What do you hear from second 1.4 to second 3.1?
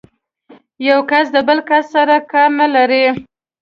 بل کس سره کار نه لري.